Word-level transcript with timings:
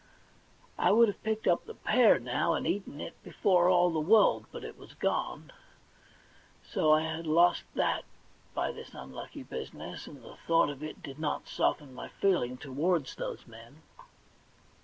I 0.79 0.89
would 0.91 1.09
have 1.09 1.21
picked 1.23 1.45
up 1.45 1.65
the 1.65 1.75
pear, 1.75 2.17
now, 2.17 2.55
and 2.55 2.65
eaten 2.65 2.99
it 2.99 3.13
before 3.21 3.69
all 3.69 3.91
the 3.91 3.99
world, 3.99 4.47
but 4.51 4.63
it 4.63 4.75
was 4.75 4.95
gone; 4.95 5.51
so 6.67 6.91
I 6.91 7.01
had 7.03 7.27
lost 7.27 7.65
that 7.75 8.03
by 8.55 8.71
this 8.71 8.95
unlucky 8.95 9.43
business, 9.43 10.07
and 10.07 10.23
the 10.23 10.37
thought 10.47 10.71
of 10.71 10.81
it 10.81 11.03
did 11.03 11.19
not 11.19 11.47
soften 11.47 11.93
my 11.93 12.07
feeling 12.09 12.57
towards 12.57 13.13
those 13.13 13.45
men. 13.45 13.83